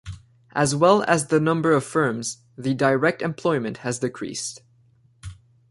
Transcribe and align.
As 0.55 0.75
well 0.75 1.03
as 1.03 1.27
the 1.27 1.39
number 1.39 1.73
of 1.73 1.83
firms, 1.83 2.39
the 2.57 2.73
direct 2.73 3.21
employment 3.21 3.77
has 3.85 3.99
decreased. 3.99 4.63